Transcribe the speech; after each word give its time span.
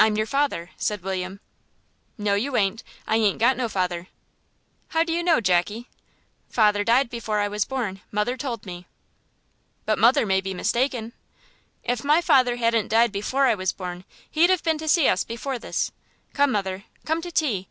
"I'm 0.00 0.16
your 0.16 0.26
father," 0.26 0.70
said 0.76 1.00
William. 1.04 1.38
"No, 2.18 2.34
you 2.34 2.56
ain't. 2.56 2.82
I 3.06 3.18
ain't 3.18 3.38
got 3.38 3.56
no 3.56 3.68
father." 3.68 4.08
"How 4.88 5.04
do 5.04 5.12
you 5.12 5.22
know, 5.22 5.40
Jackie?" 5.40 5.88
"Father 6.48 6.82
died 6.82 7.08
before 7.08 7.38
I 7.38 7.46
was 7.46 7.64
born; 7.64 8.00
mother 8.10 8.36
told 8.36 8.66
me." 8.66 8.88
"But 9.86 9.96
mother 10.00 10.26
may 10.26 10.40
be 10.40 10.54
mistaken." 10.54 11.12
"If 11.84 12.02
my 12.02 12.20
father 12.20 12.56
hadn't 12.56 12.88
died 12.88 13.12
before 13.12 13.46
I 13.46 13.54
was 13.54 13.70
born 13.70 14.02
he'd 14.28 14.50
've 14.50 14.64
been 14.64 14.78
to 14.78 14.88
see 14.88 15.06
us 15.06 15.22
before 15.22 15.60
this. 15.60 15.92
Come, 16.32 16.50
mother, 16.50 16.82
come 17.04 17.22
to 17.22 17.30
tea. 17.30 17.68